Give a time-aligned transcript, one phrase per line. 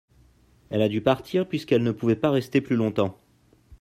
[0.71, 3.19] elle a du partir puisqu'elle ne pouvait pas rester plus longtemps.